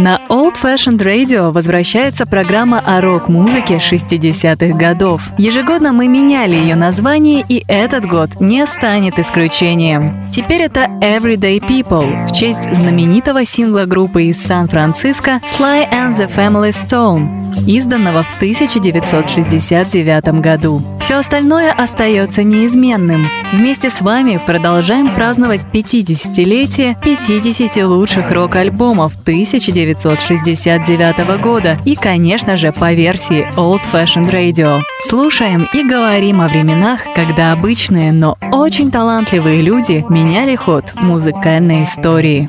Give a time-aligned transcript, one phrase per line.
[0.00, 5.20] На Old Fashioned Radio возвращается программа о рок-музыке 60-х годов.
[5.38, 10.12] Ежегодно мы меняли ее название, и этот год не станет исключением.
[10.32, 16.70] Теперь это Everyday People в честь знаменитого сингла группы из Сан-Франциско Sly and the Family
[16.70, 20.80] Stone, изданного в 1969 году.
[21.08, 23.30] Все остальное остается неизменным.
[23.54, 32.92] Вместе с вами продолжаем праздновать 50-летие 50 лучших рок-альбомов 1969 года и, конечно же, по
[32.92, 34.82] версии Old Fashioned Radio.
[35.02, 42.46] Слушаем и говорим о временах, когда обычные, но очень талантливые люди меняли ход музыкальной истории.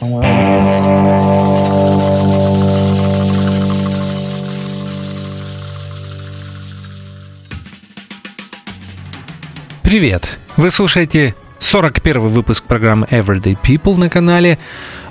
[9.90, 10.38] Привет!
[10.56, 14.60] Вы слушаете 41 выпуск программы Everyday People на канале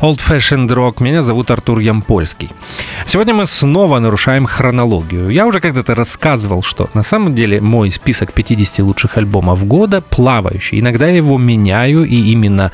[0.00, 1.02] Old Fashioned Rock.
[1.02, 2.52] Меня зовут Артур Ямпольский.
[3.04, 5.30] Сегодня мы снова нарушаем хронологию.
[5.30, 10.78] Я уже когда-то рассказывал, что на самом деле мой список 50 лучших альбомов года плавающий.
[10.78, 12.70] Иногда я его меняю, и именно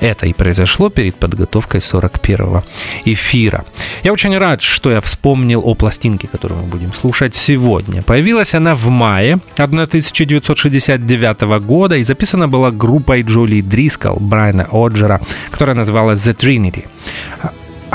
[0.00, 2.64] это и произошло перед подготовкой 41-го
[3.04, 3.64] эфира.
[4.02, 8.02] Я очень рад, что я вспомнил о пластинке, которую мы будем слушать сегодня.
[8.02, 15.76] Появилась она в мае 1969 года и записана была группой Джоли Дрискал, Брайана Оджера, которая
[15.76, 16.84] называлась The Trinity.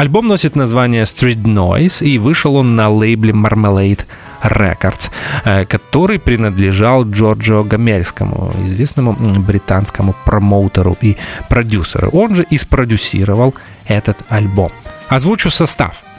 [0.01, 4.05] Альбом носит название Street Noise и вышел он на лейбле Marmalade
[4.41, 5.11] Records,
[5.45, 11.17] э, который принадлежал Джорджо Гомельскому, известному британскому промоутеру и
[11.49, 12.09] продюсеру.
[12.13, 13.53] Он же и спродюсировал
[13.85, 14.71] этот альбом.
[15.07, 16.03] Озвучу состав–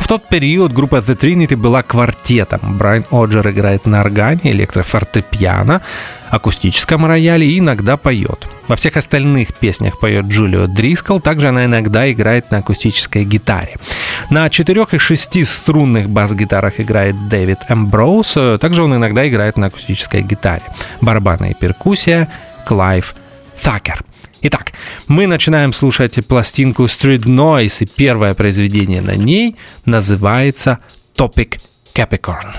[0.00, 2.60] в тот период группа The Trinity была квартетом.
[2.78, 5.82] Брайан Оджер играет на органе, электрофортепиано,
[6.28, 8.48] акустическом рояле и иногда поет.
[8.68, 13.76] Во всех остальных песнях поет Джулио Дрискл, также она иногда играет на акустической гитаре.
[14.30, 20.22] На четырех и шести струнных бас-гитарах играет Дэвид Эмброуз, также он иногда играет на акустической
[20.22, 20.62] гитаре.
[21.00, 22.28] Барабаны и перкуссия
[22.66, 23.14] Клайв
[23.62, 24.02] Такер.
[24.42, 24.72] Итак,
[25.06, 30.78] мы начинаем слушать пластинку Street Noise, и первое произведение на ней называется
[31.14, 31.60] Topic
[31.94, 32.54] Capricorn.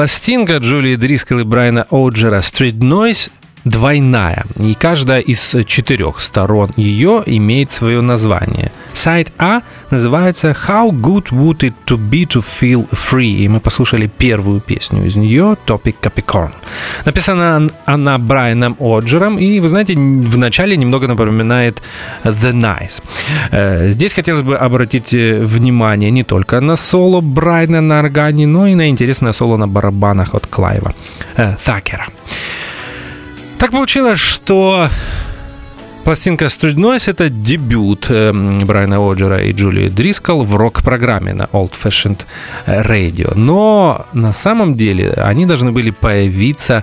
[0.00, 3.30] Пластинка Джулии Дрискел и Брайана Оджера «Street Noise»
[3.66, 8.72] двойная, и каждая из четырех сторон ее имеет свое название.
[9.00, 14.10] Сайт А называется «How good would it to be to feel free?» И мы послушали
[14.18, 16.50] первую песню из нее «Topic Capricorn».
[17.06, 21.82] Написана она Брайаном Оджером, и, вы знаете, в начале немного напоминает
[22.24, 23.02] «The Nice».
[23.52, 28.66] Э, здесь хотелось бы обратить э, внимание не только на соло Брайана на органе, но
[28.66, 30.92] и на интересное соло на барабанах от Клайва
[31.36, 32.06] э, Такера.
[33.58, 34.88] Так получилось, что
[36.10, 38.32] Пластинка Street Noise— это дебют э,
[38.64, 42.22] Брайана Оджера и Джулии Дрискл в рок-программе на Old Fashioned
[42.66, 43.32] Radio.
[43.36, 46.82] Но на самом деле они должны были появиться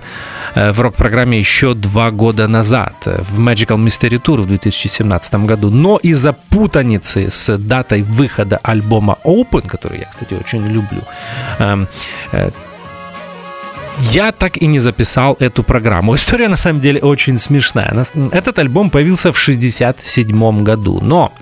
[0.54, 5.68] э, в рок-программе еще два года назад, в Magical Mystery Tour в 2017 году.
[5.68, 11.02] Но из-за путаницы с датой выхода альбома Open, который я, кстати, очень люблю,
[11.58, 11.86] э,
[12.32, 12.50] э,
[14.12, 16.14] я так и не записал эту программу.
[16.14, 18.06] История на самом деле очень смешная.
[18.32, 21.32] Этот альбом появился в 67 году, но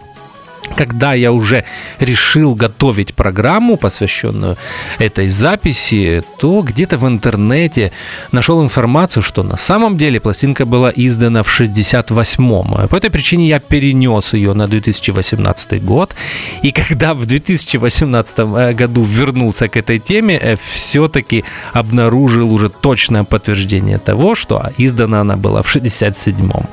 [0.74, 1.64] когда я уже
[2.00, 4.56] решил готовить программу, посвященную
[4.98, 7.92] этой записи, то где-то в интернете
[8.32, 12.88] нашел информацию, что на самом деле пластинка была издана в 68-м.
[12.88, 16.14] По этой причине я перенес ее на 2018 год.
[16.62, 23.24] И когда в 2018 э, году вернулся к этой теме, э, все-таки обнаружил уже точное
[23.24, 26.68] подтверждение того, что издана она была в 67-м.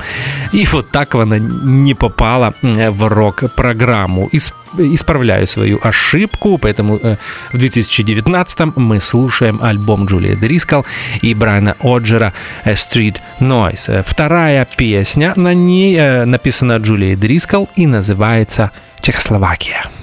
[0.54, 4.30] И вот так она не попала э, в рок-программу программу.
[4.80, 7.18] Исправляю свою ошибку, поэтому э,
[7.54, 10.86] в 2019 мы слушаем альбом Джулии Дрискал
[11.24, 12.34] и Брайана Оджера
[12.66, 13.90] э, «Street Noise».
[13.90, 18.72] Э, вторая песня на ней написана Джулией Дрискал и называется
[19.02, 20.03] «Чехословакия».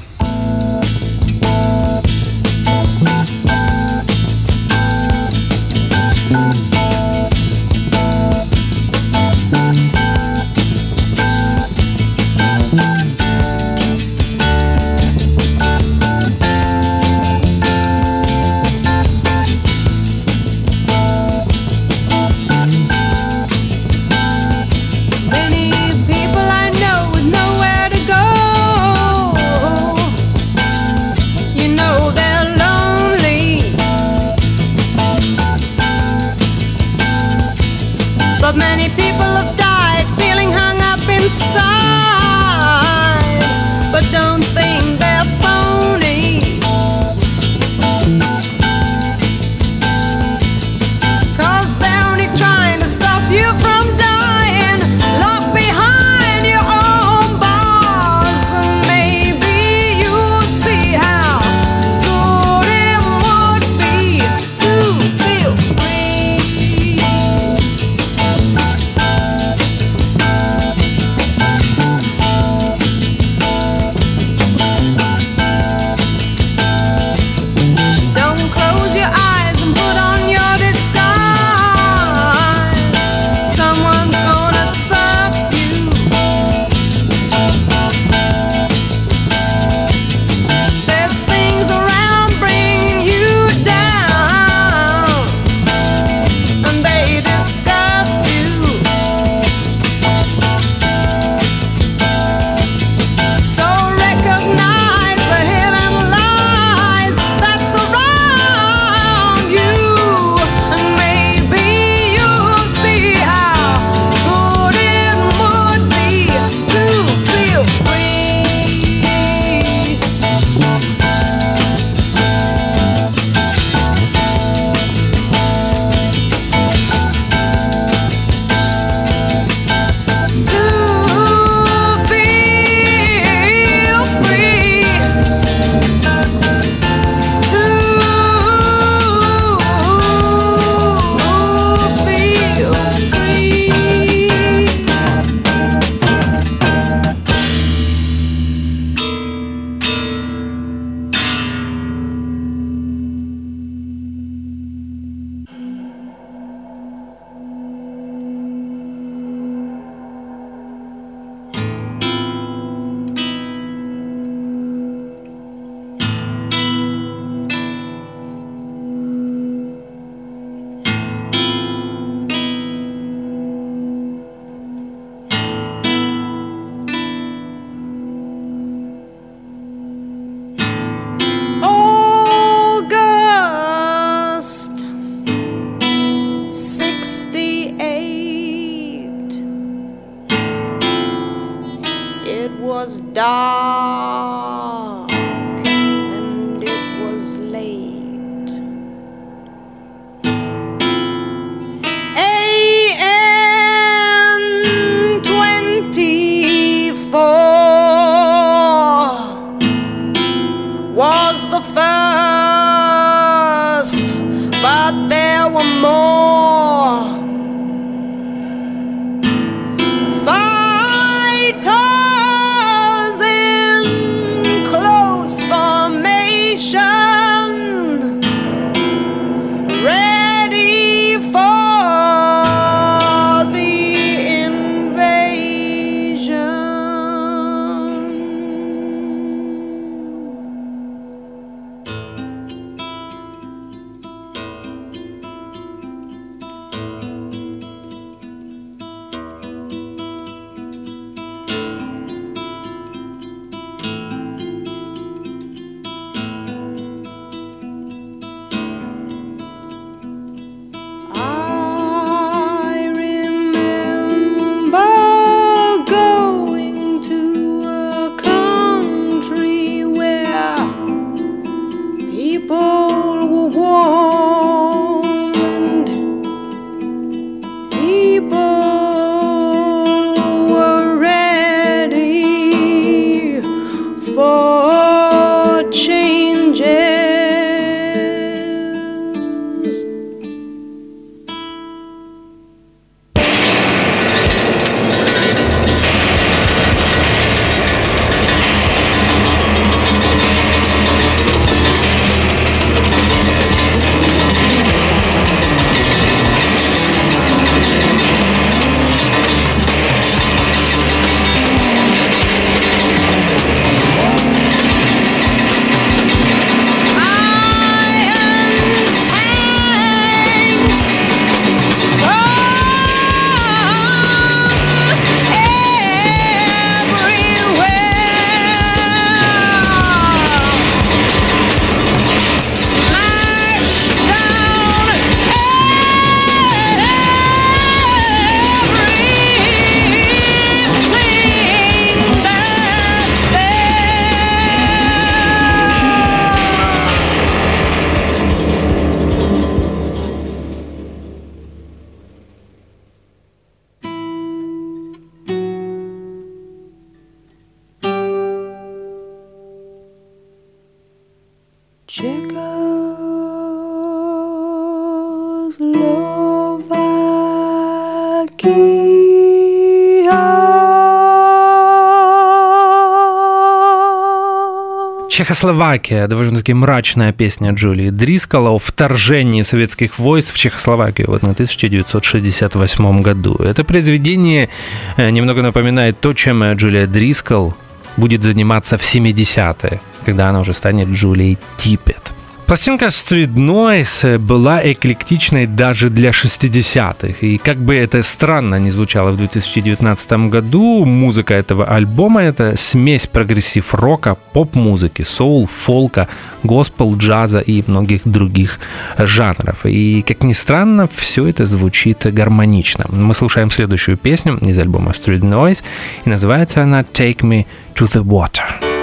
[375.11, 383.35] Чехословакия, довольно-таки мрачная песня Джулии Дрискала о вторжении советских войск в Чехословакию на 1968 году.
[383.35, 384.49] Это произведение
[384.97, 387.57] э, немного напоминает то, чем э, Джулия Дрискал
[387.97, 392.10] будет заниматься в 70-е, когда она уже станет Джулией Типпет.
[392.51, 397.15] Пластинка Street Noise была эклектичной даже для 60-х.
[397.21, 403.07] И как бы это странно не звучало в 2019 году, музыка этого альбома— это смесь
[403.07, 406.09] прогрессив-рока, поп-музыки, соул, фолка,
[406.43, 408.59] госпел, джаза и многих других
[408.99, 409.65] жанров.
[409.65, 412.87] И, как ни странно, все это звучит гармонично.
[412.89, 415.63] Мы слушаем следующую песню из альбома Street Noise,
[416.05, 418.80] и называется она «Take Me to the Water».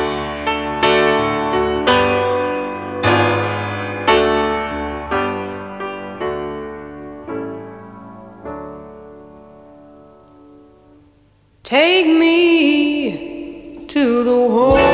[11.68, 14.87] Take me to the water.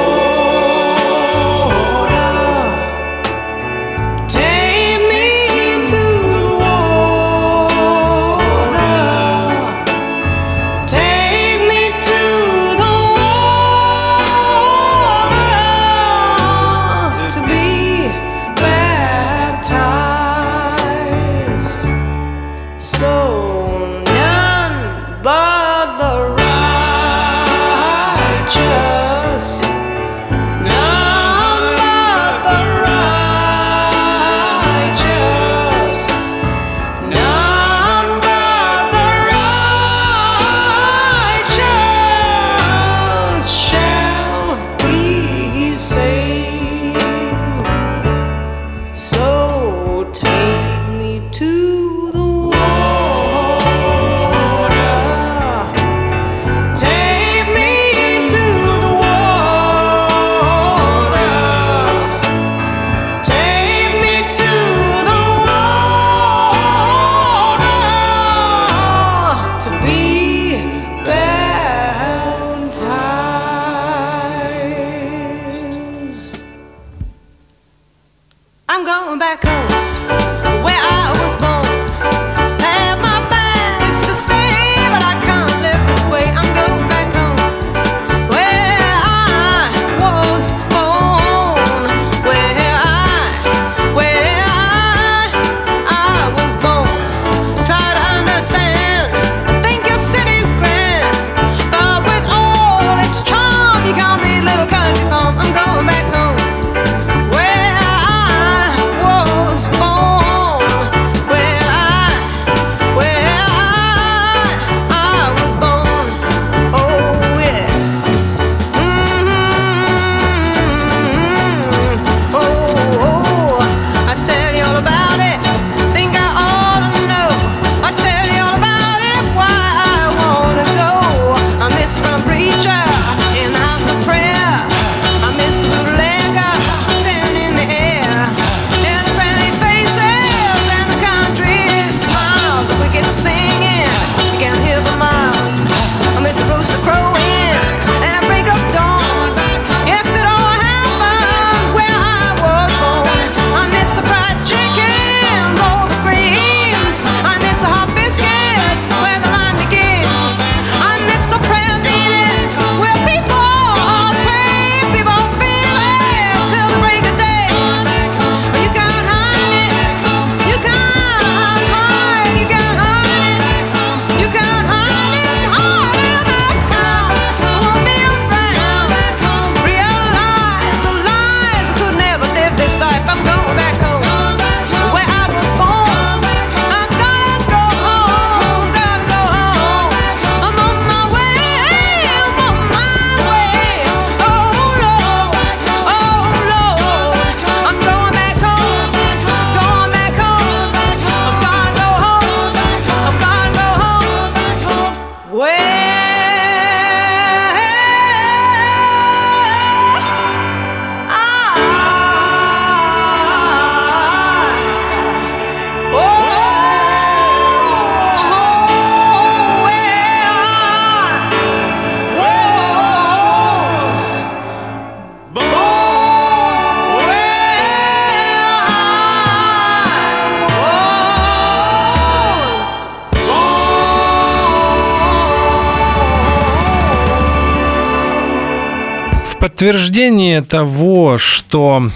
[239.64, 241.90] Подтверждение того, что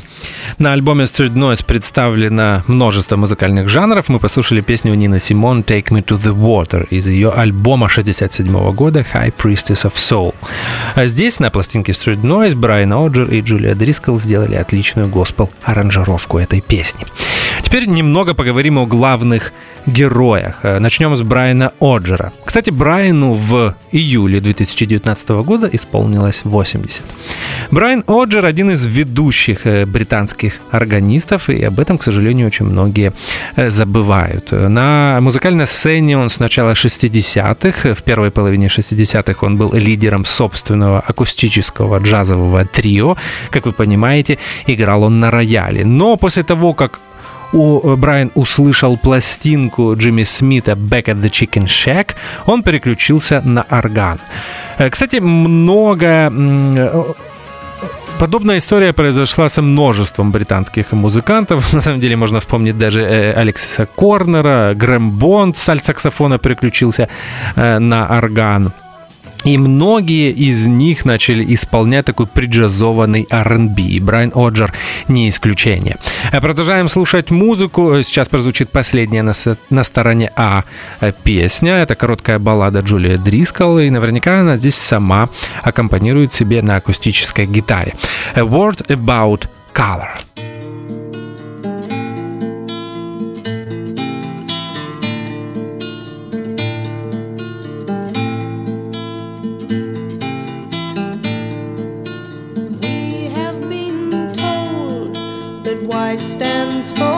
[0.57, 4.07] на альбоме Street Noise представлено множество музыкальных жанров.
[4.07, 9.05] Мы послушали песню Нины Симон «Take Me to the Water» из ее альбома 67 года
[9.13, 10.33] «High Priestess of Soul».
[10.95, 16.61] А здесь на пластинке Street Noise Брайан Оджер и Джулия Дрискл сделали отличную госпел-аранжировку этой
[16.61, 17.05] песни.
[17.67, 19.51] Теперь немного поговорим о главных
[19.85, 20.59] героях.
[20.63, 22.31] Э, начнем с Брайана Оджера.
[22.45, 27.03] Кстати, Брайану в июле 2019 года исполнилось 80.
[27.69, 33.11] Брайан Оджер один из ведущих э, британских органистов, и об этом, к сожалению, очень многие
[33.57, 34.51] э, забывают.
[34.51, 41.01] На музыкальной сцене он с начала 60-х, в первой половине 60-х он был лидером собственного
[41.01, 43.17] акустического джазового трио.
[43.51, 45.83] Как вы понимаете, играл он на рояле.
[45.83, 47.01] Но после того, как
[47.53, 53.65] у, э, Брайан услышал пластинку Джимми Смита «Back at the Chicken Shack», он переключился на
[53.69, 54.19] орган.
[54.77, 57.03] Э, кстати, много э,
[58.19, 61.71] Подобная история произошла со множеством британских музыкантов.
[61.73, 63.05] На самом деле можно вспомнить даже
[63.37, 67.09] Алекса Корнера, Грэм Бонд с саксофона переключился
[67.55, 68.71] на орган.
[69.47, 73.81] И многие из них начали исполнять такой приджазованный R&B.
[73.81, 74.73] И Брайан Оджер
[75.07, 75.95] не исключение.
[76.33, 78.01] Э, продолжаем слушать музыку.
[78.03, 79.31] Сейчас прозвучит последняя на,
[79.69, 80.65] на стороне А
[80.99, 81.75] э, песня.
[81.75, 83.79] Это короткая баллада Джулия Дрискал.
[83.79, 85.29] И наверняка она здесь сама
[85.63, 87.93] аккомпанирует себе на акустической гитаре.
[88.35, 90.09] A Word About Color.
[106.77, 107.16] one's fault.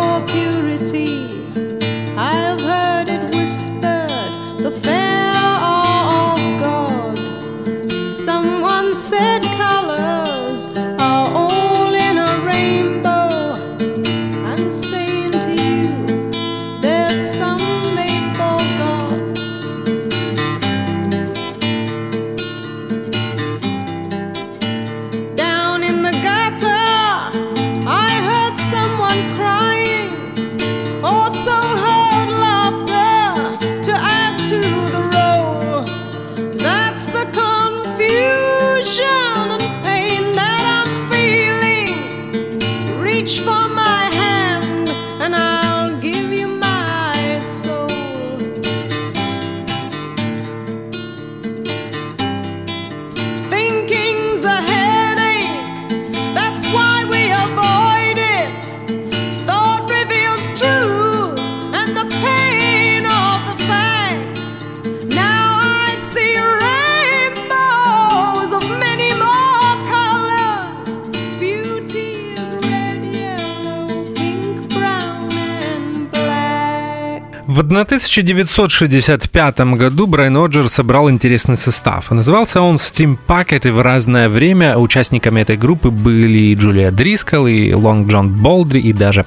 [78.19, 82.12] 1965 году Брайан Оджер собрал интересный состав.
[82.12, 87.47] Назывался он Steam Packet, и в разное время участниками этой группы были и Джулия Дрискал,
[87.47, 89.25] и Лонг Джон Болдри, и даже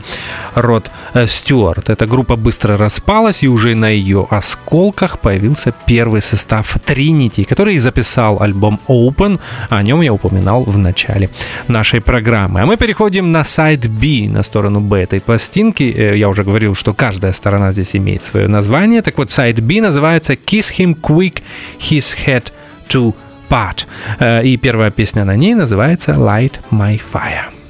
[0.55, 1.91] Род э, Стюарт.
[1.91, 8.43] Эта группа быстро распалась, и уже на ее осколках появился первый состав Trinity, который записал
[8.43, 9.41] альбом Open.
[9.71, 11.31] О нем я упоминал в начале
[11.69, 12.61] нашей программы.
[12.61, 15.85] А мы переходим на сайт B, на сторону B этой пластинки.
[15.85, 18.82] Э, Я уже говорил, что каждая сторона здесь имеет свое название.
[19.03, 21.43] Так вот, сайт B называется Kiss Him Quick,
[21.79, 22.53] His Head
[22.89, 23.15] to
[23.49, 23.87] Part.
[24.19, 27.62] Э, И первая песня на ней называется Light My Fire.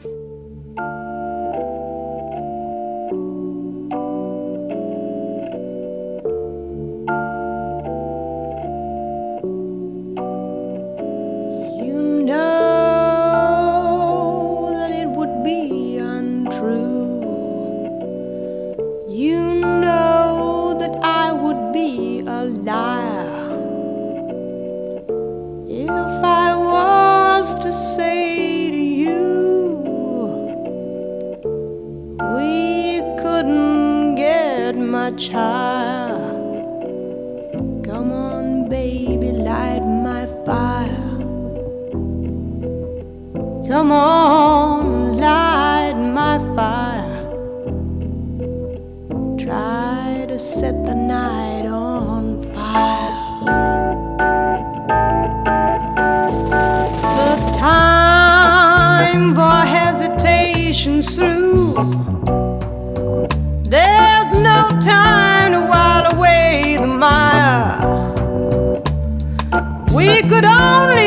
[43.73, 47.25] Come on, light my fire.
[49.39, 53.15] Try to set the night on fire.
[57.17, 61.73] The time for hesitation's through.
[63.75, 67.81] There's no time to while away the mire.
[69.97, 71.02] We could only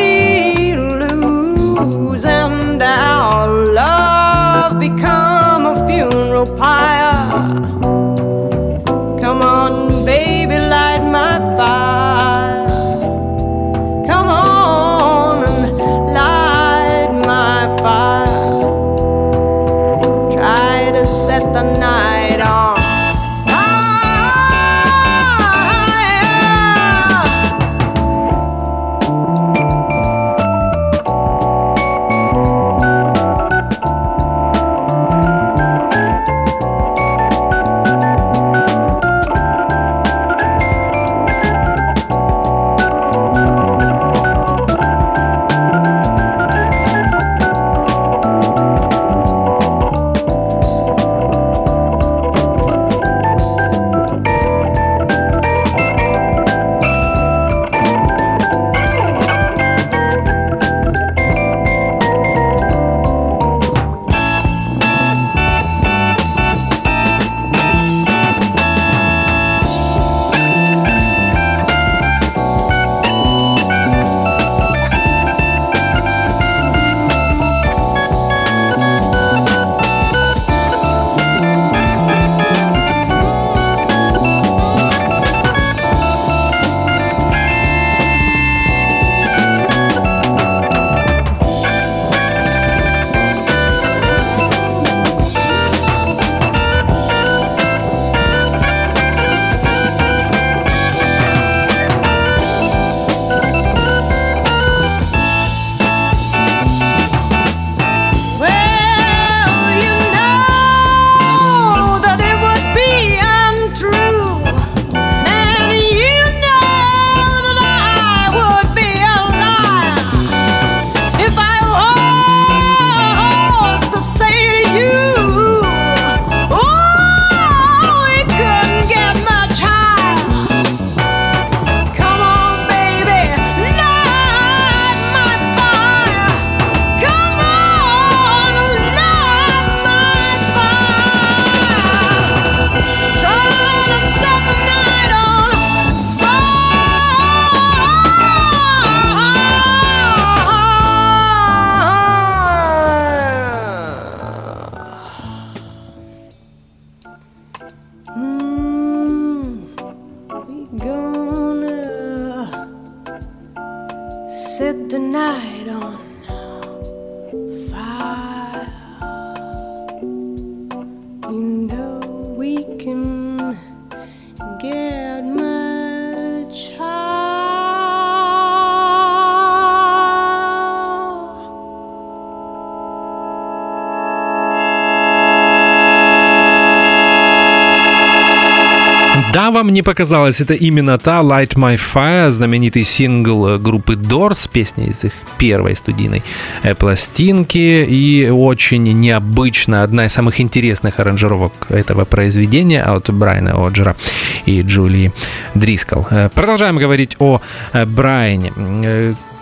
[189.75, 195.03] Не показалось, это именно та Light My Fire, знаменитый сингл э, группы Doors, песня из
[195.03, 196.23] их первой студийной
[196.63, 203.97] э, пластинки, и очень необычно, одна из самых интересных аранжировок этого произведения от Брайана Оджера
[204.45, 205.11] и Джулии
[205.55, 206.07] Дрискал.
[206.09, 207.41] Э, Продолжаем говорить о
[207.73, 208.53] Брайане.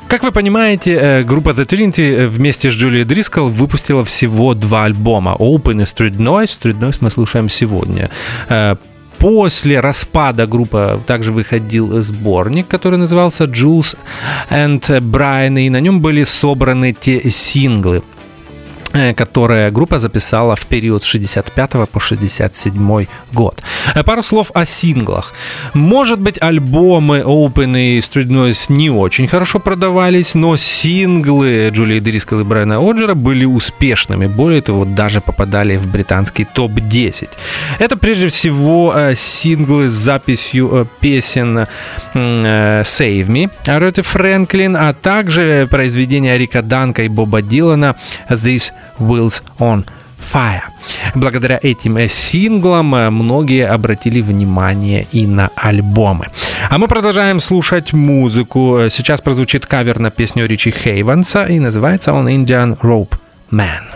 [0.08, 5.36] Как вы понимаете, группа The Trinity вместе с Джулией Дрискал выпустила всего два альбома.
[5.38, 6.58] Open и Street Noise.
[6.60, 8.10] Street Noise мы слушаем сегодня.
[9.24, 13.96] После распада группы также выходил сборник, который назывался Jules
[14.50, 18.04] and Brian, и на нем были собраны те синглы,
[18.94, 23.64] э, которые группа записала в период с 65 по 67 год.
[23.96, 25.34] Э, Пару слов о синглах.
[25.74, 32.40] Может быть, альбомы Open и Street Noise не очень хорошо продавались, но синглы Джулии Дрискал
[32.40, 34.28] и Брайана Оджера были успешными.
[34.28, 37.30] Более того, даже попадали в британский топ-10.
[37.80, 41.68] Это прежде всего э, синглы с записью песен
[42.14, 47.96] Save Me Ареты Фрэнклин, а также произведения Рика Данка и Боба Дилана
[48.30, 48.72] This
[49.04, 49.86] Wheels on
[50.34, 50.64] Fire.
[51.16, 56.28] Благодаря этим э, синглам э, многие обратили внимание и на альбомы.
[56.70, 58.88] А мы продолжаем слушать музыку.
[58.90, 63.18] Сейчас прозвучит кавер на песню Ричи Хейвенса, и называется он Indian Rope
[63.52, 63.93] Man.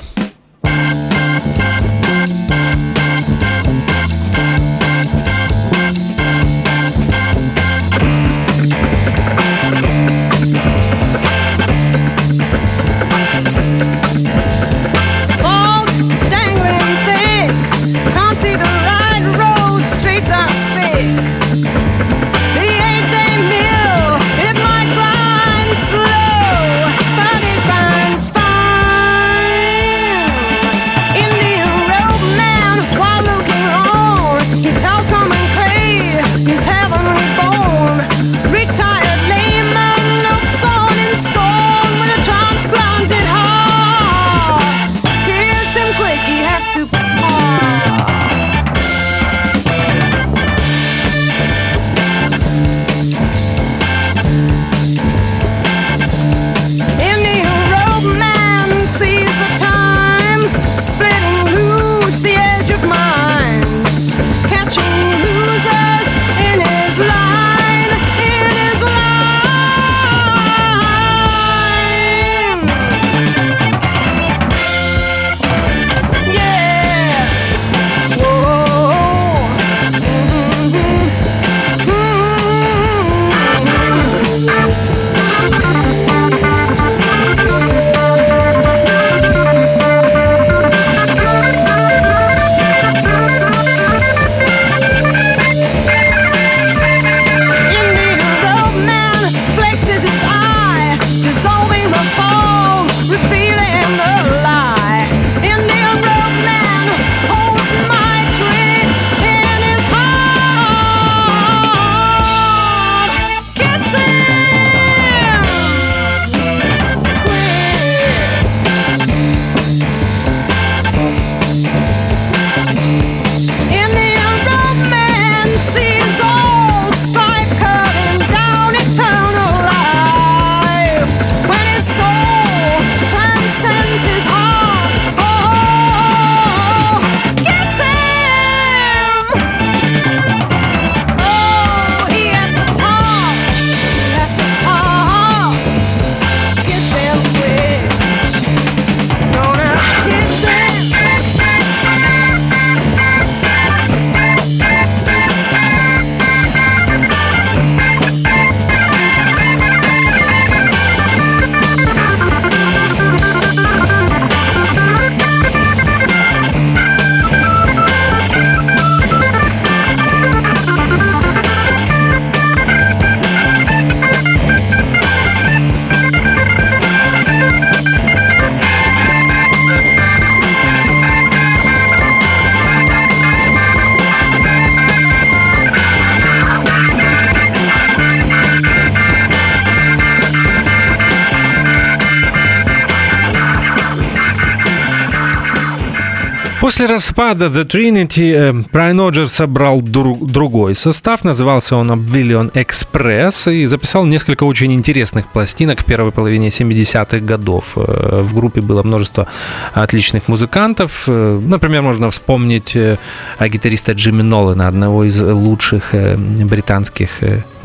[196.78, 203.52] После распада The Trinity э, Брайан Оджер собрал дру- другой состав, назывался он Obvillion Express
[203.52, 207.64] и записал несколько очень интересных пластинок в первой половине 70-х годов.
[207.76, 209.26] Э, В группе было множество
[209.74, 211.06] отличных музыкантов.
[211.08, 217.10] Э, Например, можно вспомнить а, гитариста Джимми Нолана, одного из лучших британских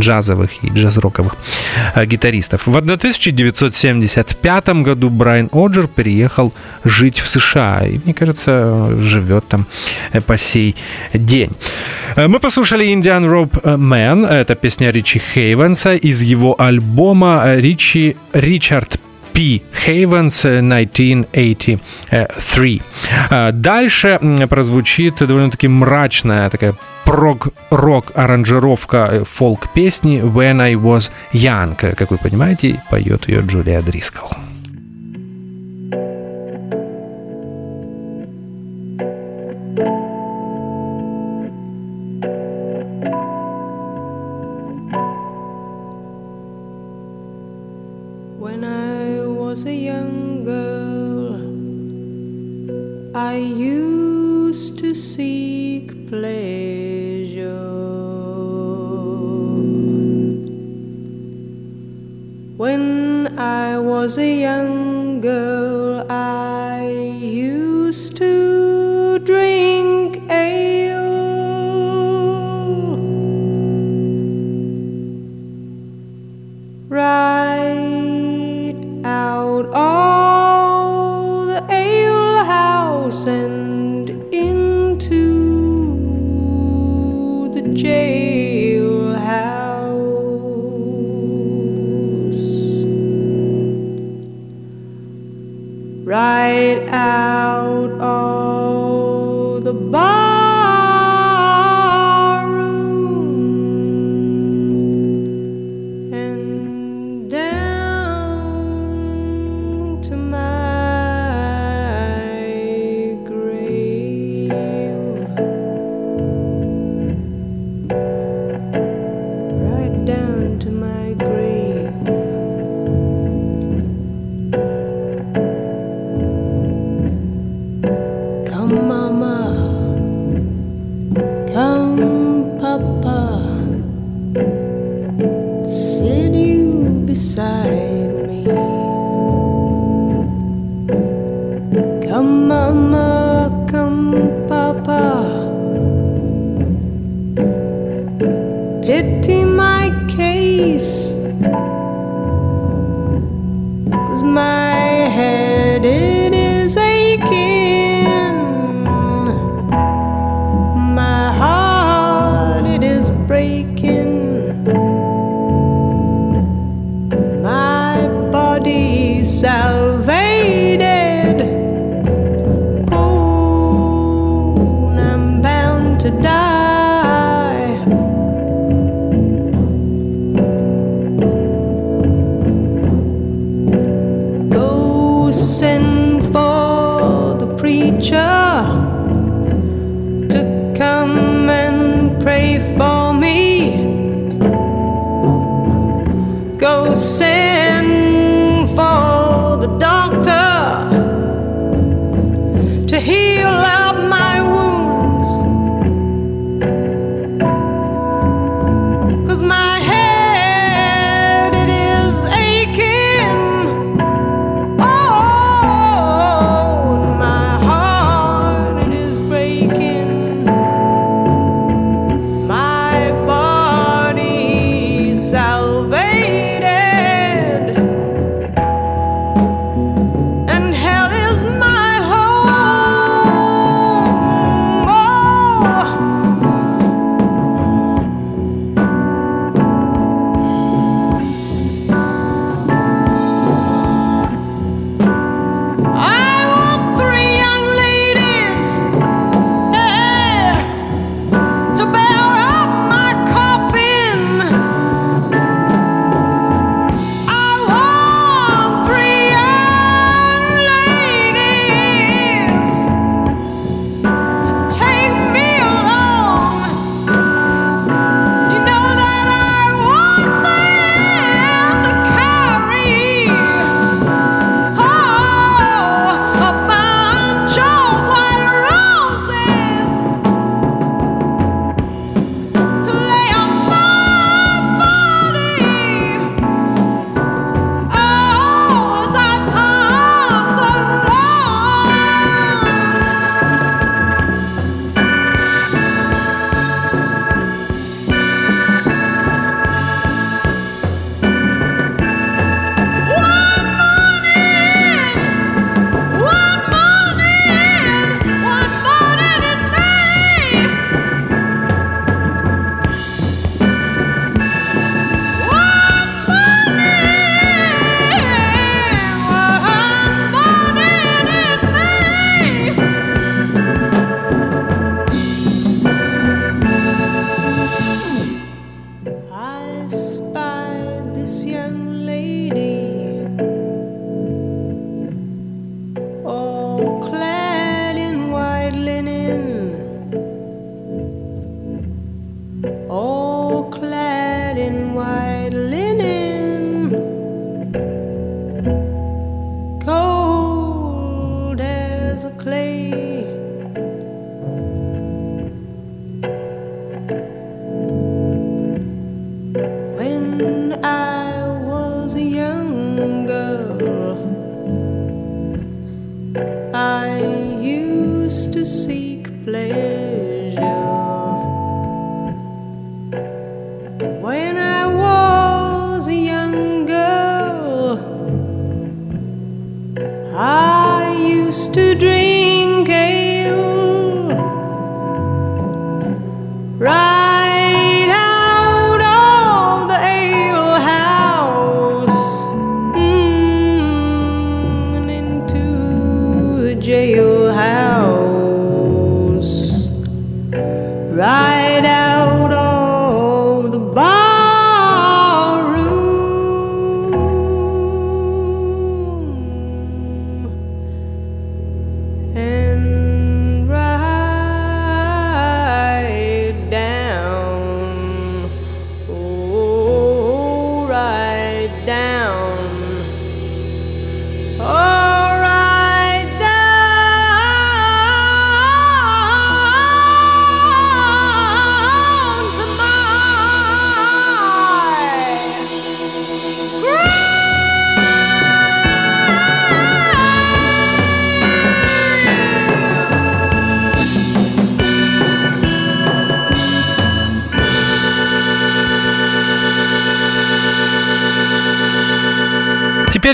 [0.01, 1.37] джазовых и джаз-роковых
[2.07, 2.63] гитаристов.
[2.67, 7.83] В 1975 году Брайан Оджер переехал жить в США.
[7.87, 9.67] И, мне кажется, живет там
[10.13, 10.75] э, по сей
[11.15, 11.51] день.
[12.17, 14.27] Э, Мы послушали Indian Rope Man.
[14.27, 18.99] Это песня Ричи Хейвенса из его альбома э, Ричи Ричард.
[19.85, 22.83] Хейвенс э, 1983.
[23.31, 26.75] Э, Дальше прозвучит довольно-таки мрачная такая
[27.05, 31.75] прог-рок аранжировка фолк-песни When I Was Young.
[31.77, 34.27] Как вы понимаете, поет ее Джулия Дрискл.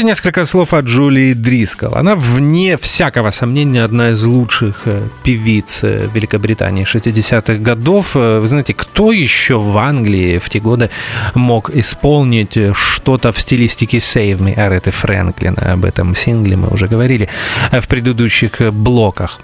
[0.08, 1.94] Несколько слов о Джулии Дрискал.
[1.94, 8.12] Она, вне всякого сомнения, одна из лучших э, певиц э, Великобритании 60-х годов.
[8.16, 10.88] Э, Вы знаете, кто еще в Англии в те годы
[11.34, 15.72] мог исполнить что-то в стилистике Save Me Ареты Фрэнклина?
[15.72, 17.28] Об этом сингле мы уже говорили
[17.70, 19.40] в предыдущих блоках.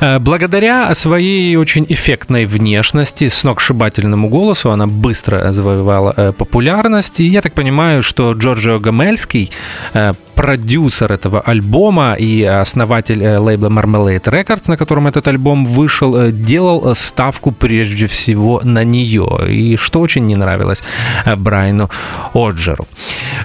[0.00, 7.20] Э, Благодаря своей очень эффектной внешности, сногсшибательному голосу, она быстро завоевала э, популярность.
[7.20, 9.50] И я так понимаю, что Джорджио Гамельский,
[9.94, 16.16] э, продюсер этого альбома и основатель э, лейбла Marmalade Records, на котором этот альбом вышел,
[16.16, 19.26] э, делал э, ставку прежде всего на нее.
[19.48, 20.82] И что очень не нравилось
[21.26, 21.90] э, Брайану
[22.34, 22.86] Оджеру.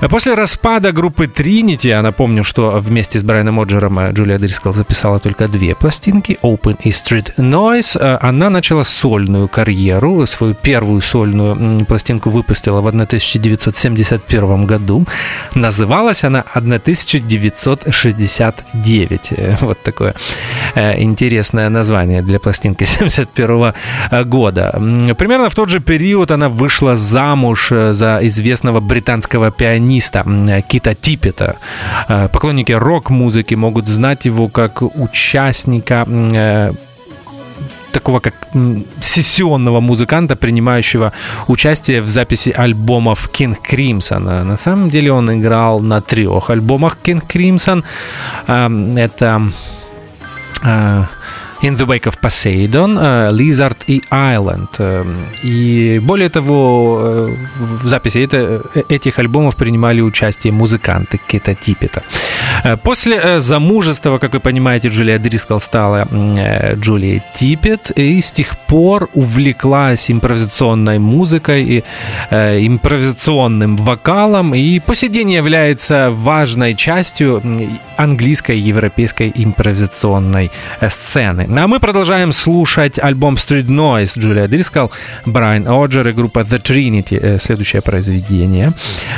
[0.01, 4.73] Э, После распада группы Trinity, я напомню, что вместе с Брайаном Оджером э, Джулия Дрискал
[4.73, 10.25] записала только две пластинки, Open и Street Noise, э, она начала сольную карьеру.
[10.27, 15.05] Свою первую сольную пластинку выпустила в 1971 году.
[15.55, 16.43] Называлась она
[16.75, 19.29] 1969.
[19.37, 20.13] Э, Вот такое
[20.75, 23.73] э, интересное название для пластинки 71
[24.25, 24.71] года.
[24.75, 30.23] М, Примерно в тот же период она вышла замуж э, за известного британского пианиста
[30.67, 31.55] Кита Типпета.
[32.09, 36.71] Э, Поклонники рок-музыки могут знать его как участника э,
[37.95, 38.33] такого как
[38.99, 41.13] сессионного музыканта, принимающего
[41.47, 44.27] участие в записи альбомов King Crimson.
[44.29, 47.83] А На самом деле он играл на трех альбомах King Crimson.
[48.47, 49.41] Эм, Это
[50.63, 51.05] э,
[51.61, 54.67] In the Wake of Poseidon, э, Lizard и Island.
[54.79, 55.03] Э,
[55.43, 57.35] И более того, э,
[57.83, 62.01] в записи это- э, этих альбомов принимали участие музыканты Кита Типпета.
[62.83, 66.07] После замужества, как вы понимаете, Джулия Дрискал стала
[66.75, 71.83] Джулией Типпет и с тех пор увлеклась импровизационной музыкой и
[72.31, 77.41] импровизационным вокалом и по сей день является важной частью
[77.97, 80.51] английской и европейской импровизационной
[80.81, 80.89] э,
[81.45, 81.59] сцены.
[81.59, 84.91] А мы продолжаем слушать альбом Street Noise Джулия Дрискал,
[85.25, 87.19] Брайан Оджер и группа The Trinity.
[87.21, 88.73] Э, Следующее произведение.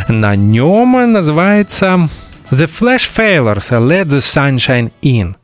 [0.08, 2.10] На нем называется
[2.52, 5.36] The Flash Failures Let the Sunshine In.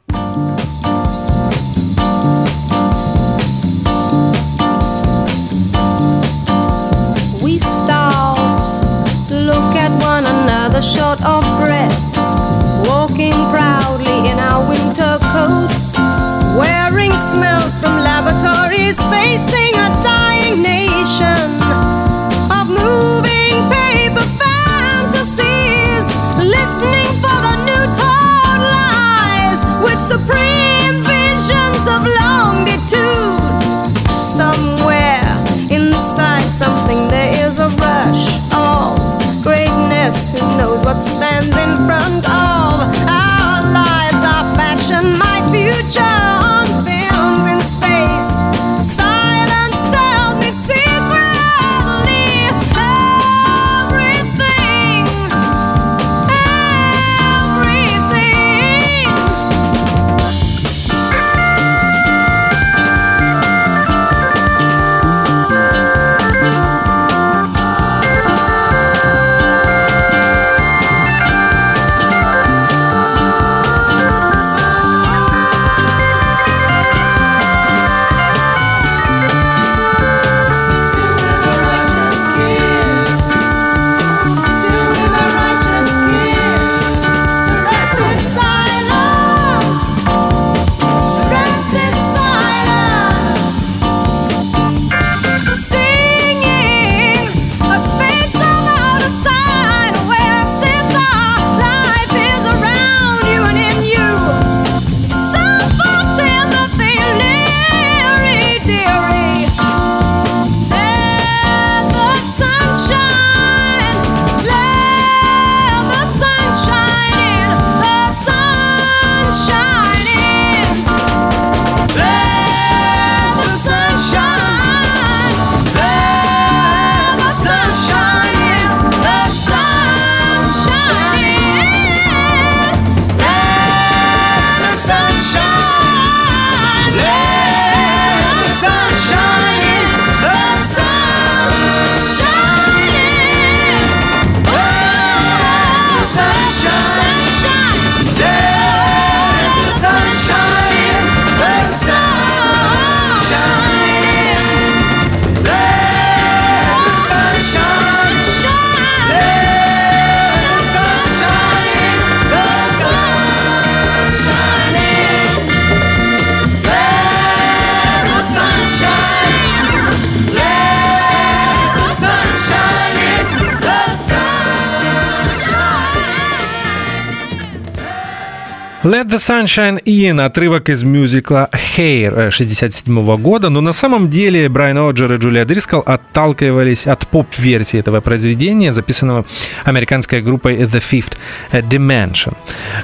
[179.26, 185.18] Sunshine In, отрывок из мюзикла Hair 67 года, но на самом деле Брайан Оджер и
[185.18, 189.26] Джулия Дрискал отталкивались от поп-версии этого произведения, записанного
[189.64, 191.14] американской группой The Fifth
[191.54, 192.36] Dimension.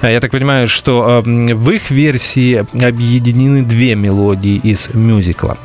[0.02, 5.58] Я так понимаю, что в их версии объединены две мелодии из мюзикла.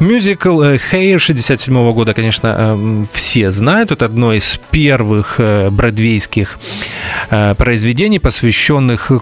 [0.00, 6.58] Мюзикл Hair 67 года, конечно, все знают, это одно из первых бродвейских
[7.28, 9.12] произведений, посвященных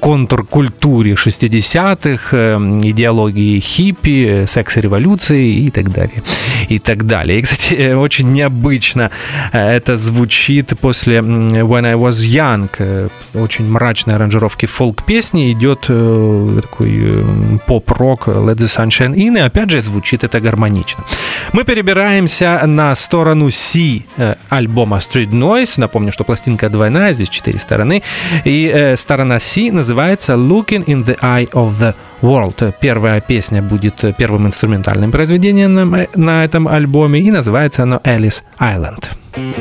[0.00, 6.22] контркультуре 60-х, эм, идеологии хиппи, секс-революции и так далее.
[6.68, 7.38] И так далее.
[7.38, 9.10] И, кстати, э, очень необычно
[9.52, 17.24] э, это звучит после When I Was Young, э, очень мрачной аранжировки фолк-песни, идет такой
[17.66, 21.04] поп-рок Let the Sunshine In, и опять же звучит это гармонично.
[21.52, 24.02] Мы перебираемся на сторону C
[24.48, 25.74] альбома Street Noise.
[25.76, 28.02] Напомню, что пластинка двойная, здесь четыре стороны.
[28.44, 32.72] И сторона C называется называется Looking in the Eye of the World.
[32.80, 39.08] Первая песня будет первым инструментальным произведением на, на этом альбоме, и называется оно Alice Island.
[39.34, 39.60] Элис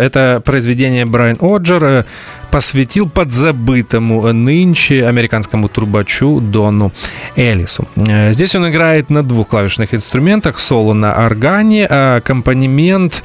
[0.00, 2.04] Это произведение Брайан Оджер э,
[2.50, 6.92] посвятил подзабытому нынче американскому трубачу Дону
[7.36, 7.86] Элису.
[7.96, 13.22] Э, здесь он играет на двух клавишных инструментах, соло на органе, а аккомпанемент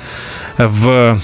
[0.57, 1.19] в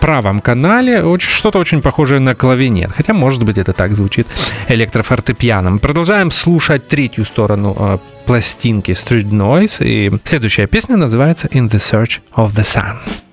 [0.00, 2.90] правом канале что-то очень похожее на клавинет.
[2.96, 4.26] Хотя, может быть, это так звучит
[4.68, 5.78] электрофортепианом.
[5.78, 9.84] Продолжаем слушать третью сторону э, пластинки Street Noise.
[9.84, 12.96] И следующая песня называется In the Search of the Sun.
[13.06, 13.29] sun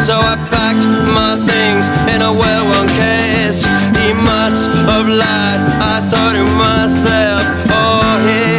[0.00, 3.64] so I packed my things in a well-worn case.
[4.02, 8.55] He must have lied, I thought to myself, oh, he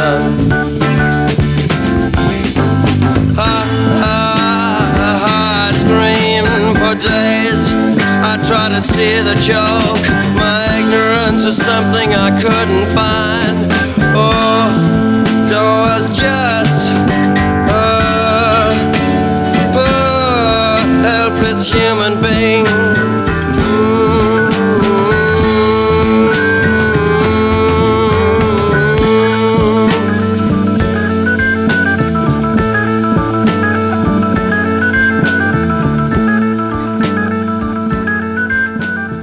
[0.00, 0.14] I,
[6.74, 7.72] for days.
[8.22, 10.04] I tried to see the joke.
[10.36, 13.66] My ignorance was something I couldn't find.
[14.14, 14.70] Oh,
[15.50, 16.67] there was just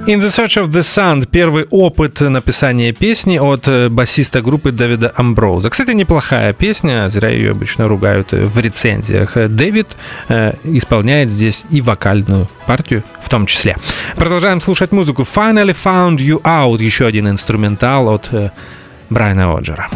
[0.07, 5.11] In the Search of the Sun первый опыт написания песни от э, басиста группы Дэвида
[5.15, 5.71] Амброуза.
[5.71, 9.31] Кстати, неплохая песня, зря ее обычно ругают э, в рецензиях.
[9.35, 9.97] Дэвид
[10.29, 13.77] э, исполняет здесь и вокальную партию в том числе.
[14.15, 15.23] Продолжаем слушать музыку.
[15.23, 18.29] Finally Found You Out, еще один инструментал от
[19.09, 19.89] Брайана Оджера.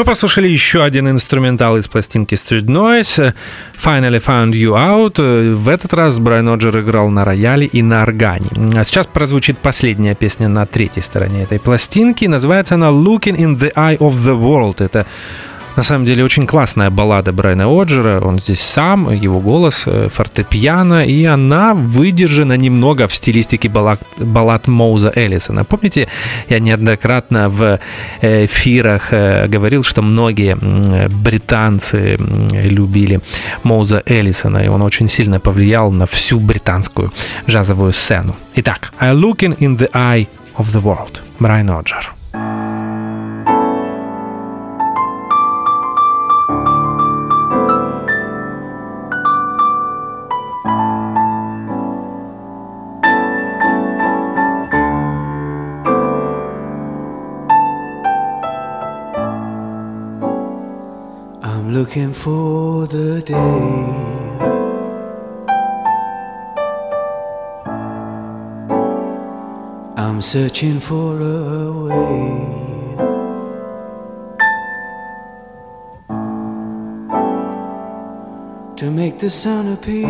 [0.00, 3.34] Мы послушали еще один инструментал из пластинки Street Noise
[3.84, 5.54] Finally Found You Out.
[5.56, 8.48] В этот раз Брайан Оджер играл на рояле и на органе.
[8.76, 12.24] А сейчас прозвучит последняя песня на третьей стороне этой пластинки.
[12.24, 14.82] Называется она Looking in the Eye of the World.
[14.82, 15.04] Это
[15.80, 18.20] На самом деле очень классная баллада Брайана Оджера.
[18.20, 24.68] Он здесь сам, его голос, э, фортепиано, и она выдержана немного в стилистике баллад, баллад
[24.68, 25.64] Моуза Эллисона.
[25.64, 26.06] Помните,
[26.50, 27.80] я неоднократно в
[28.20, 30.54] эфирах э, говорил, что многие
[31.08, 33.20] британцы любили
[33.62, 37.10] Моуза Эллисона, и он очень сильно повлиял на всю британскую
[37.48, 38.36] джазовую сцену.
[38.54, 40.26] Итак, I looking in the eye
[40.58, 41.20] of the world.
[41.38, 42.19] Брайан Оджер.
[61.80, 63.34] Looking for the day
[69.96, 72.20] I'm searching for a way
[78.76, 80.06] to make the sun appear.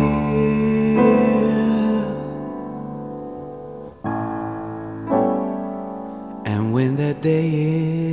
[6.51, 7.47] And when that day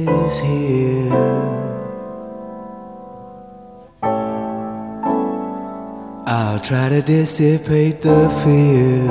[0.07, 1.08] is here,
[6.59, 9.07] I'll try to dissipate the fear.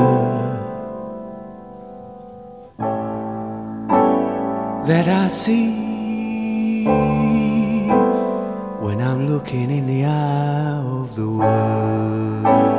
[4.85, 6.83] that I see
[8.83, 12.76] when I'm looking in the eye of the world.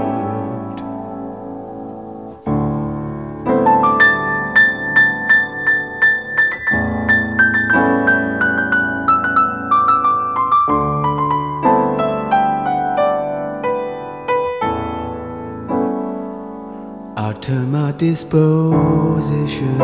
[17.49, 19.80] I'll my disposition.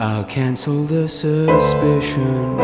[0.00, 2.56] I'll cancel the suspicion.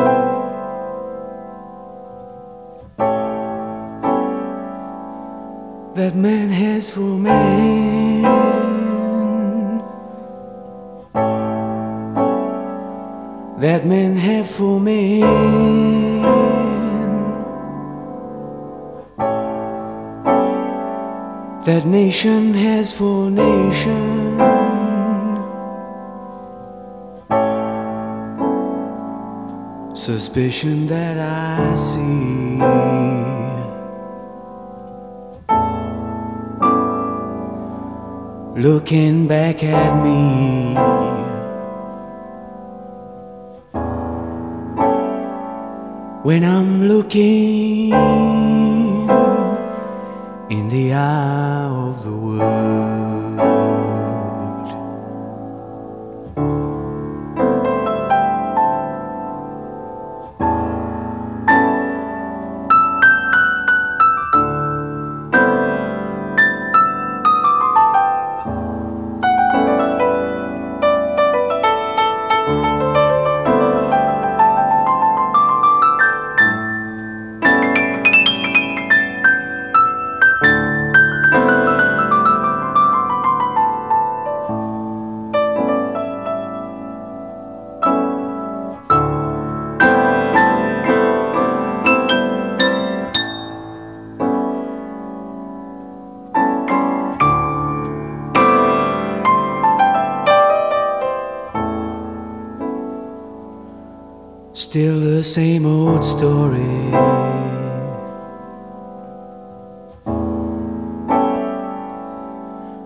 [5.95, 8.23] That man has for man.
[13.61, 16.06] That man have for man.
[21.67, 24.17] That nation has for nation.
[29.97, 32.59] suspicion that I see.
[38.61, 40.75] Looking back at me.
[46.23, 48.46] When I'm looking in
[50.77, 52.86] the eye of the world.
[105.27, 106.77] Same old story.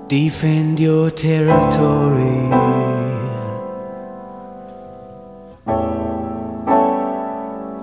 [0.09, 2.41] Defend your territory.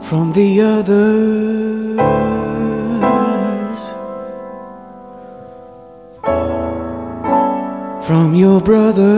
[0.07, 1.97] From the others.
[8.07, 9.16] From your brothers.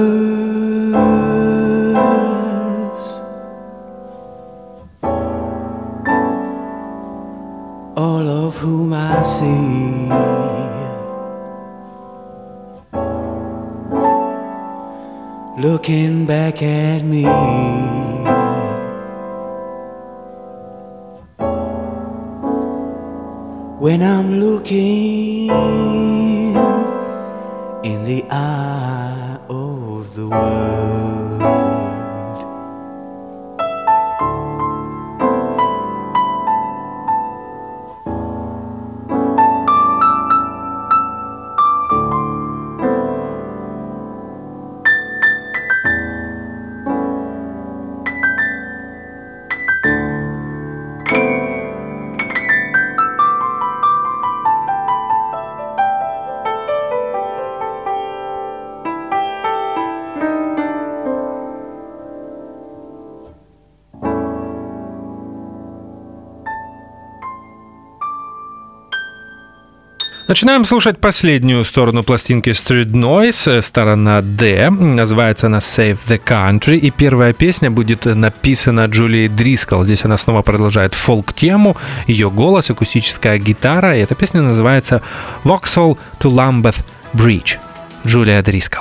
[70.29, 74.69] Начинаем слушать последнюю сторону пластинки Street Noise, э, сторона D.
[74.69, 76.77] Называется она Save the Country.
[76.77, 79.83] И первая песня будет написана Джулией Дрискол.
[79.85, 81.75] Здесь она снова продолжает фолк-тему.
[82.05, 83.97] Ее голос, акустическая гитара.
[83.97, 85.01] И эта песня называется
[85.43, 87.57] Vauxhall to Lambeth Bridge.
[88.05, 88.78] Джулия Дрискол.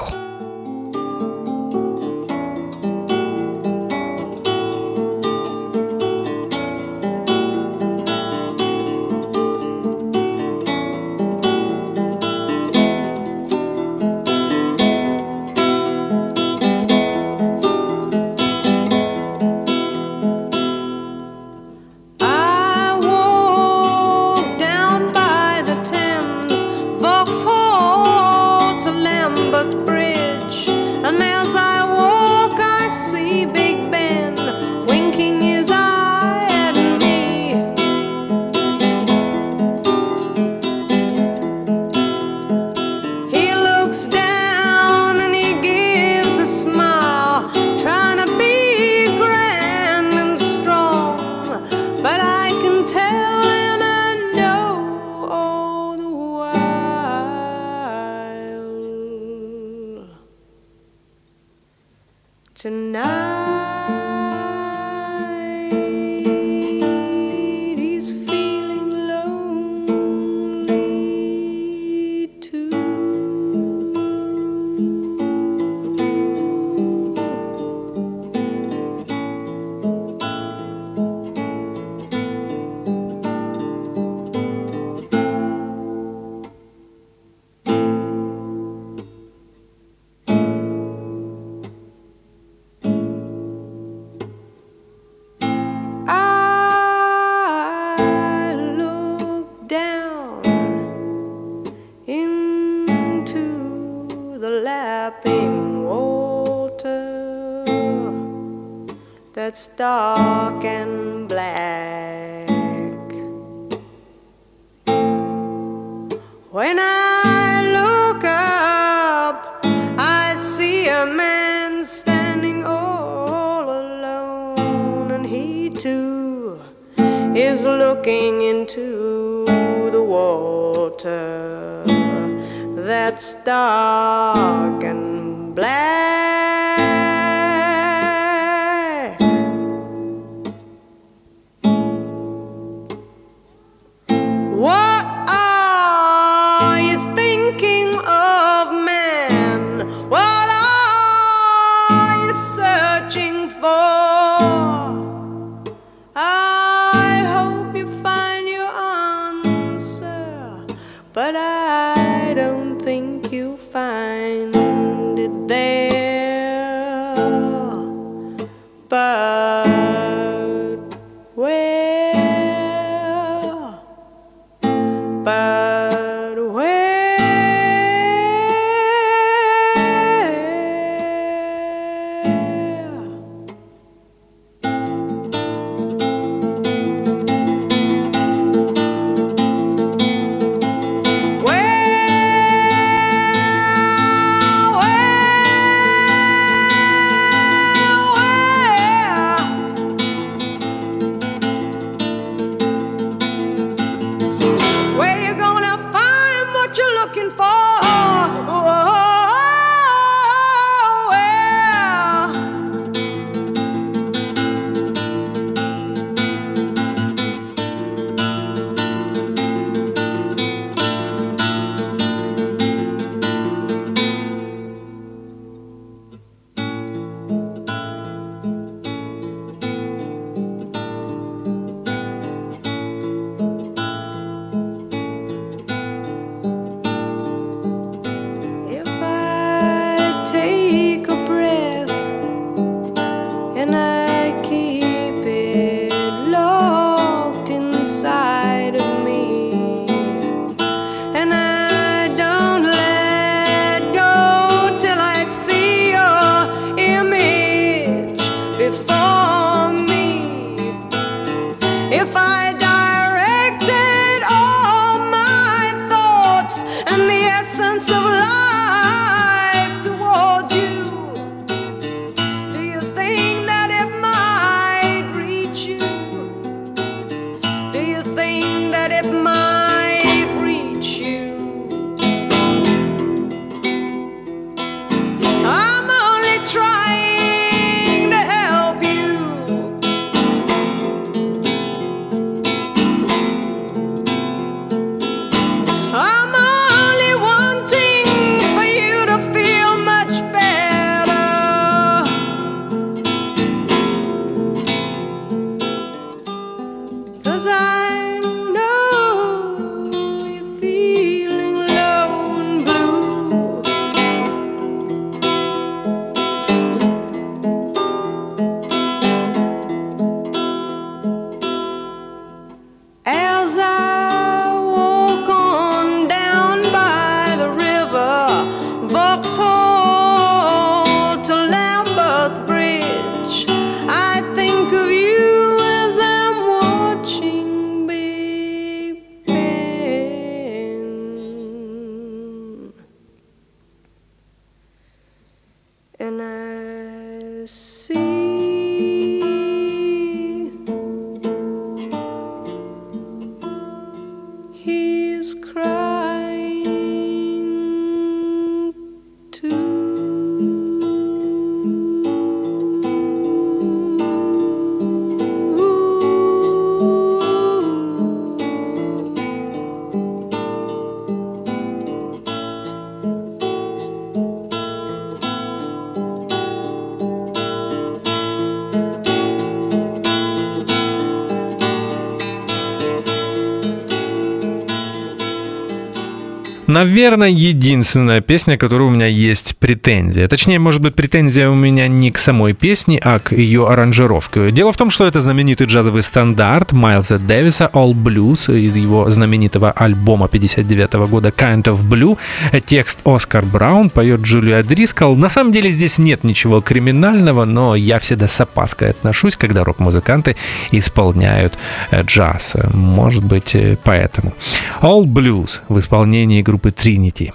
[386.79, 390.29] Наверное, единственная песня, которая у меня есть претензия.
[390.29, 394.53] Точнее, может быть, претензия у меня не к самой песне, а к ее аранжировке.
[394.53, 399.73] Дело в том, что это знаменитый джазовый стандарт Майлза Дэвиса All Blues из его знаменитого
[399.73, 402.17] альбома 59 года Kind of Blue.
[402.65, 405.17] Текст Оскар Браун поет Джулия Дрискал.
[405.17, 410.37] На самом деле здесь нет ничего криминального, но я всегда с опаской отношусь, когда рок-музыканты
[410.71, 411.59] исполняют
[411.91, 412.55] э, джаз.
[412.73, 414.33] Может быть, э, поэтому.
[414.81, 417.31] All Blues в исполнении группы Trinity.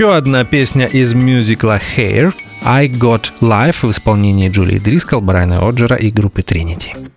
[0.00, 2.32] Еще одна песня из мюзикла Hair
[2.64, 7.10] I Got Life в исполнении Джулии Дрискал, Брайана Оджера и группы Trinity.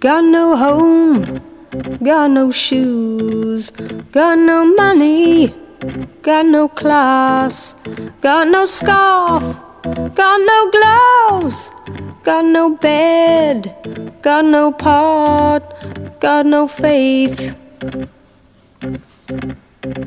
[0.00, 1.40] Got no home,
[2.00, 3.70] got no shoes,
[4.12, 5.54] got no money,
[6.24, 7.76] got no class,
[8.20, 9.44] got no scarf,
[10.14, 11.70] got no gloves,
[12.24, 13.74] got no bed,
[14.22, 15.62] got no pot,
[16.20, 17.54] got no faith,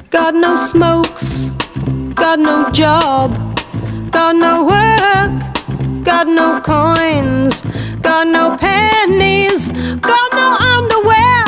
[0.09, 1.51] got no smokes,
[2.13, 3.31] got no job,
[4.11, 5.49] got no work.
[6.03, 7.61] Got no coins,
[8.01, 11.45] got no pennies, got no underwear,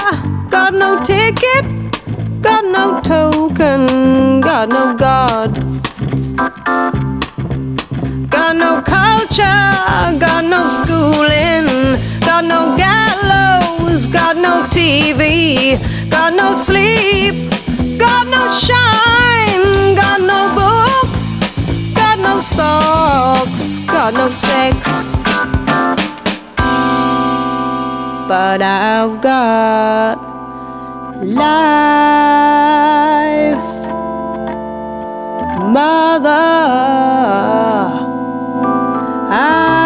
[0.49, 1.65] got no ticket,
[2.41, 5.51] got no token, got no God.
[8.31, 9.43] Got no culture,
[10.17, 11.67] got no schooling,
[12.21, 15.77] got no gallows, got no TV,
[16.09, 17.51] got no sleep,
[17.99, 21.39] got no shine, got no books,
[21.93, 24.77] got no socks, got no sex.
[28.29, 30.17] But I've got
[31.21, 31.51] life,
[35.73, 36.61] mother.
[39.33, 39.80] I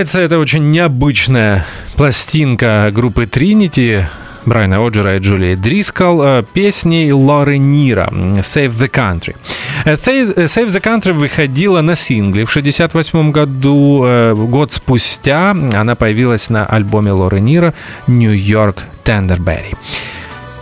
[0.00, 4.06] Появляется эта очень необычная пластинка группы Trinity,
[4.46, 9.36] Брайана Оджера и Джулии Дрискал э, песней Лоры Нира «Save the Country».
[9.84, 14.06] Э, э, «Save the Country» выходила на сингле в 1968 году.
[14.48, 17.74] Год спустя она появилась на альбоме Лоры Нира
[18.06, 19.74] «Нью-Йорк Тендерберри».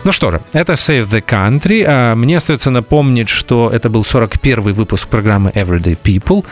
[0.04, 1.84] Ну что же, это Save the Country.
[1.86, 6.44] А мне остается напомнить, что это был 41-й выпуск программы Everyday People.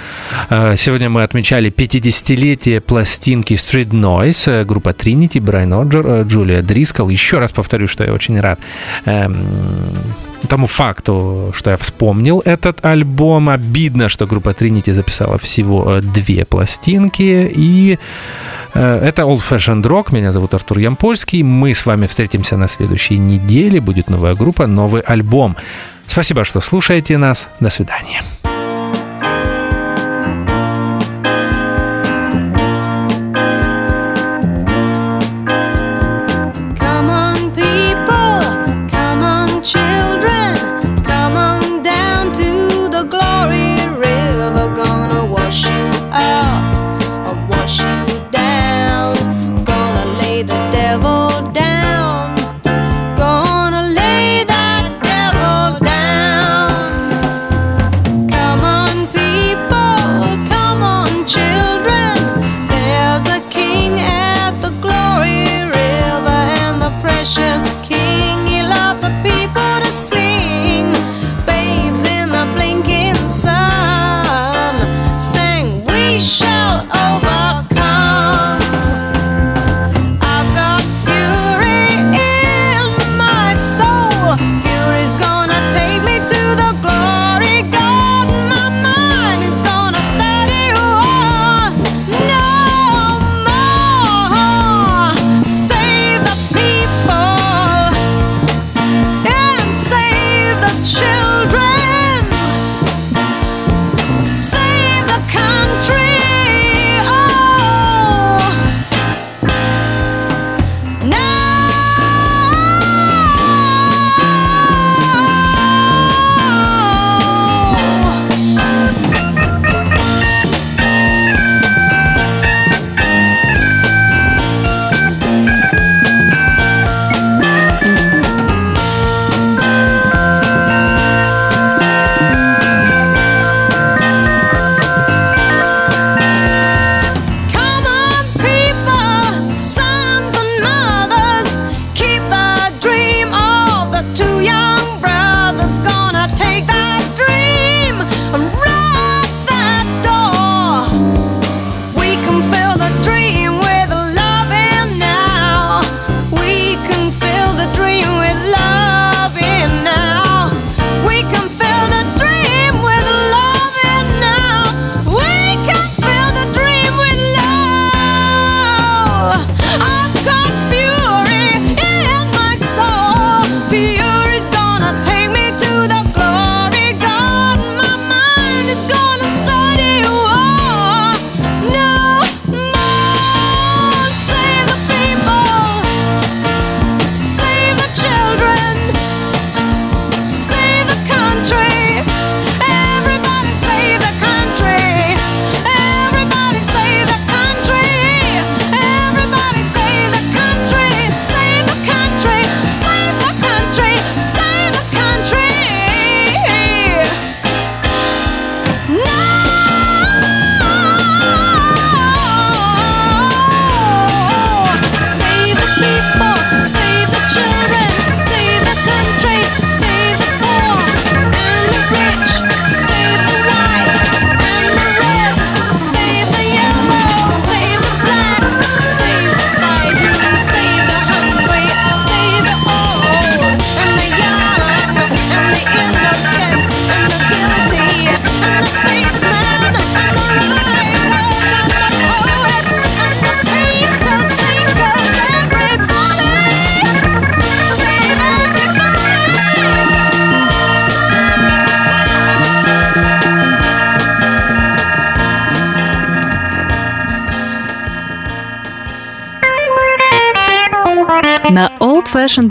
[0.50, 6.62] А, сегодня мы отмечали 50-летие пластинки Street Noise, э, группа Trinity, Брайан Оджер, э, Джулия
[6.62, 7.08] Дрискал.
[7.08, 8.58] Еще раз повторю, что я очень рад
[9.04, 9.36] эм,
[10.46, 16.44] тому факту, что я вспомнил этот альбом, обидно, что группа Trinity записала всего э, две
[16.44, 17.50] пластинки.
[17.54, 17.98] И
[18.74, 20.14] э, это Old Fashioned Rock.
[20.14, 21.42] Меня зовут Артур Ямпольский.
[21.42, 23.80] Мы с вами встретимся на следующей неделе.
[23.80, 25.56] Будет новая группа, новый альбом.
[26.06, 27.48] Спасибо, что слушаете нас.
[27.60, 28.22] До свидания.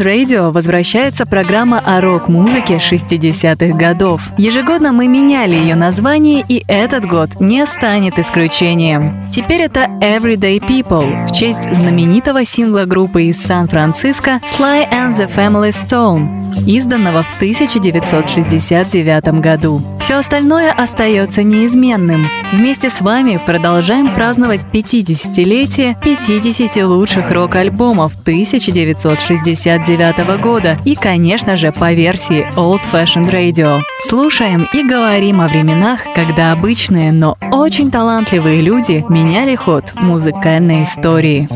[0.06, 4.22] Radio возвращается программа о рок-музыке 60-х годов.
[4.38, 9.12] Ежегодно мы меняли ее название, и этот год не станет исключением.
[9.34, 15.72] Теперь это Everyday People в честь знаменитого сингла группы из Сан-Франциско Sly and the Family
[15.74, 19.82] Stone, изданного в 1969 году.
[20.00, 22.30] Все остальное остается неизменным.
[22.52, 31.92] Вместе с вами продолжаем праздновать 50-летие 50 лучших рок-альбомов 1969 года и, конечно же, по
[31.94, 33.82] версии Old Fashioned Radio.
[34.04, 41.48] Слушаем и говорим о временах, когда обычные, но очень талантливые люди меняли ход музыкальной истории.